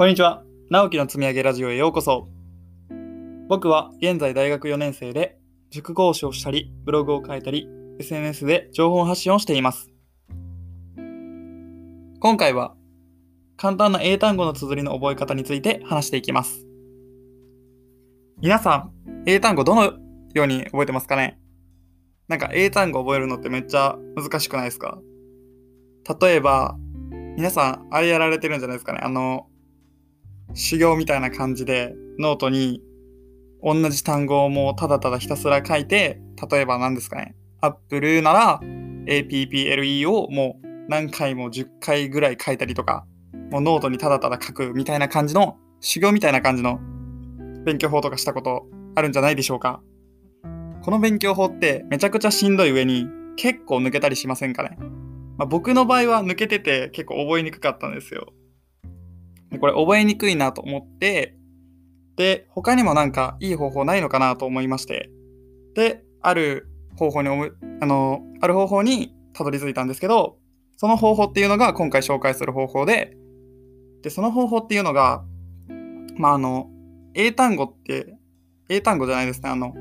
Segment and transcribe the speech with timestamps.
[0.00, 0.42] こんにちは。
[0.70, 2.26] 直樹の積み上げラジオへようこそ。
[3.50, 5.36] 僕は現在大学4年生で、
[5.68, 7.68] 塾講師をしたり、ブログを書いたり、
[7.98, 9.90] SNS で情報発信をしています。
[12.18, 12.74] 今回は、
[13.58, 16.64] 簡単な英単語の綴りの覚え方について話していきます。
[18.40, 18.92] 皆さん、
[19.26, 19.98] 英単語どのよ
[20.34, 21.38] うに覚えてますかね？
[22.26, 24.98] なんか英単語覚えるのってめっちゃ難しくないですか？
[26.22, 26.78] 例えば、
[27.36, 29.49] 皆さん、あれやられてるんじゃないですかねあの、
[30.54, 32.82] 修行みたいな感じで、ノートに
[33.62, 37.34] 同じ単語をもうただただひたすら書いて、例えば何ですかね。
[37.60, 38.60] apple なら
[39.06, 43.06] APPLE をもう何回も10回ぐらい書いたりとか、
[43.50, 46.78] もうノートにただただ書くみたいな感じの、修行みたいな感じの
[47.64, 49.82] 勉強法とかしたことあるんじゃないでしょうか。
[50.82, 54.78] この勉強法ってめちゃくちゃしんどい上に結構抜けたりしませんかね。
[55.36, 58.32] まあ、僕の場合は抜けてて結構覚えにくかったんですよ。
[59.58, 61.36] これ覚えにくいなと思って、
[62.16, 65.10] で、他にもなんかいい方法ないのかなと思いまして、
[65.74, 70.38] で、ある方法におむ、あの、ある方法にたどり着いたんですけど、
[70.76, 73.16] その方法っていうのが今回紹介する方法で、
[74.02, 75.24] で、その方法っていうのが、
[76.16, 76.70] まあ、あの、
[77.14, 78.16] 英単語って、
[78.68, 79.74] 英単語じゃないですね、あの、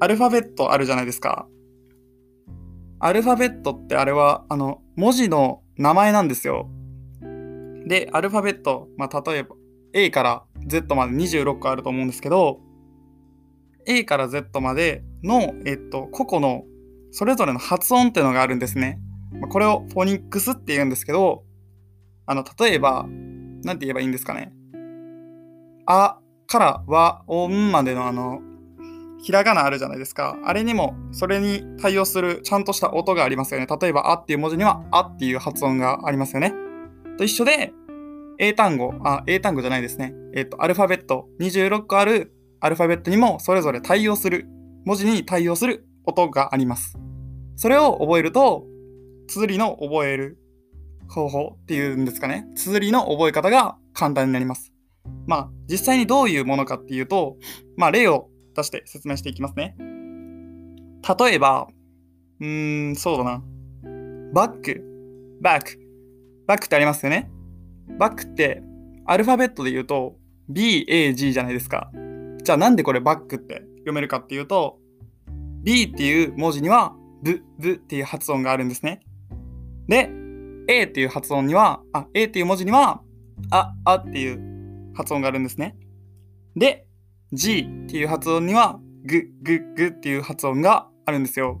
[0.00, 1.48] アルファベットあるじゃないですか。
[3.00, 6.68] アルファベットってあれは、あの、文字の名前なんですよ。
[7.88, 9.56] で、アルファベット、まあ、例えば
[9.94, 12.60] A から Z まで26個あると思うんですけど、
[13.86, 16.64] A から Z までの、えっと、個々の
[17.10, 19.00] それぞれの発音っていうのがあるんですね。
[19.40, 21.44] まこれをフォニックスって言うんですけど、
[22.26, 23.06] あの、例えば、
[23.64, 24.52] なんて言えばいいんですかね。
[25.86, 28.40] あから和音までのあの、
[29.22, 30.36] ひらがなあるじゃないですか。
[30.44, 33.66] あれにも、それに対応するちゃんとした音がありますよね。
[33.66, 36.52] 例えば、あっていう文字には、あっていう発音がありますよね。
[37.16, 37.72] と一緒で、
[38.38, 40.14] 英単語、あ、英単語じゃないですね。
[40.34, 44.46] えっ、と、アルファベット、26個あるアルファベットにもそれぞれ対応する、
[44.84, 46.96] 文字に対応する音があります。
[47.56, 48.64] それを覚えると、
[49.26, 50.38] 綴りの覚える
[51.08, 52.46] 方法っていうんですかね。
[52.54, 54.72] 綴りの覚え方が簡単になります。
[55.26, 57.36] まあ、実際にどういうものかっていうと、
[57.76, 59.76] まあ、例を出して説明していきますね。
[61.18, 61.68] 例えば、
[62.40, 63.42] うーん、そうだな。
[64.32, 64.82] バック、
[65.40, 65.78] バック、
[66.46, 67.30] バックってありますよね。
[67.98, 68.62] バックって
[69.06, 70.16] アルファベットで言うと
[70.48, 71.90] B, A, G じゃないですか。
[72.42, 74.78] じゃあなんでこれバックって読めるかっていうと
[75.62, 79.00] B っていう文字にはブ、ブっていう発音があるんですね。
[79.88, 80.10] で、
[80.68, 83.02] A っていう発音には、あ、A っていう文字には
[83.50, 85.76] あ、あっていう発音があるんですね。
[86.56, 86.86] で、
[87.32, 91.60] G っていう発音にはグ、グ、グっていう発音があるんですよ。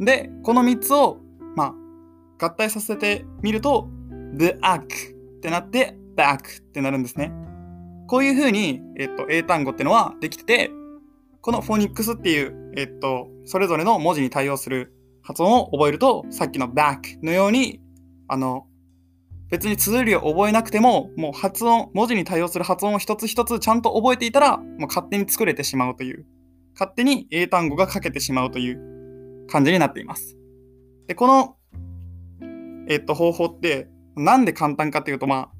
[0.00, 1.18] で、この3つを、
[1.56, 1.74] ま
[2.38, 3.88] あ、合体させてみると、
[4.36, 7.32] the act ってなって back ってなるんですね。
[8.08, 10.70] こういう風に、えっと、英単語ってのはできてて、
[11.40, 17.80] このフォニックスっていう、えっと、それぞれの文字に対応する発音を覚えると、さっきの back のように、
[18.26, 18.66] あの、
[19.50, 26.26] 別に綴りを覚えなくても、もう発音、文字に対応する発音を一つ一つちゃんと覚えていたら、もう勝手に作れてしまうという、
[26.74, 30.36] 勝手に英単語が書けてしまうという感じになっています。
[31.06, 31.56] で、この、
[32.88, 33.88] えっと、方法って、
[34.18, 35.50] なんで簡単かっていうと、まあ、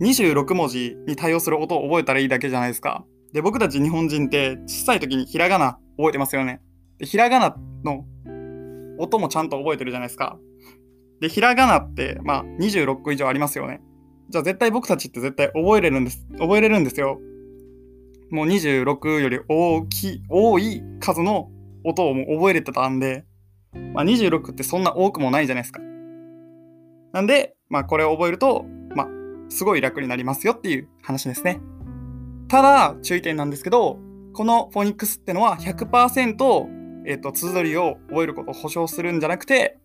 [0.00, 3.04] 26文字に対応する音を覚えたらいいだけじゃないですか。
[3.32, 6.60] で、僕たち日本人って小さい時にひらがな覚えてますよね。
[6.98, 8.04] で、ひらがなの
[8.98, 10.38] 音もちゃんと覚えてるじゃないですか。
[11.20, 13.80] で、ひらがなって、まあ、26個以上ありますよね。
[14.28, 16.26] じゃあ絶対僕たちって絶対覚えれるんです。
[16.38, 17.20] 覚えれるんですよ。
[18.30, 21.50] もう26より大きい、多い数の
[21.84, 23.24] 音をもう覚えれてたんで、
[23.94, 25.80] まあ、26ってそんな多くもないじゃないですか。
[27.12, 28.64] なんで、まあ、これを覚えると、
[28.94, 29.08] まあ、
[29.48, 31.60] すごい楽になりますよっていう話ですね。
[32.48, 33.98] ただ、注意点なんですけど、
[34.32, 36.66] このフォニックスってのは100%、
[37.06, 39.78] えっと、綴りを覚えることを保証するんじゃなくて、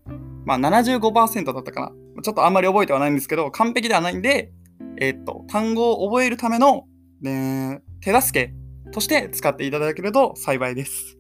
[0.46, 1.82] まあ75%だったか
[2.16, 2.22] な。
[2.22, 4.52] ちょっとあんまり覚えてはないんですけど、完璧ではないんで、
[4.98, 6.86] えっと、単語を覚えるための、
[7.22, 8.54] ね、手助け
[8.92, 11.18] として使っていただけると幸いです。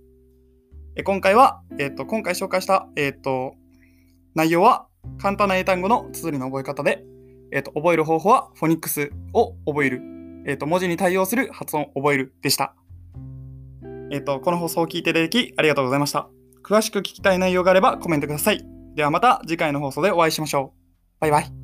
[0.95, 3.55] え今回は、えっと、今回紹介した、えっと、
[4.35, 7.03] 内容は簡単な英単語の綴りの覚え方で、
[7.51, 10.01] えっと、覚える方法はフォニックスを覚える。
[10.45, 12.75] えっと、文字に対応する発音を覚えるでした。
[14.11, 16.29] えっと、この放送を聞いていただきありがとうございました。
[16.63, 18.65] 詳しく聞きたい内容があればコメントください。
[18.95, 21.21] ではまた次回の放送でお会いしましょう。
[21.21, 21.62] バイバイ。